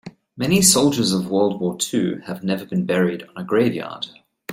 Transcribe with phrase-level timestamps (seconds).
[0.35, 4.07] Many soldiers of world war two have never been buried on a grave yard.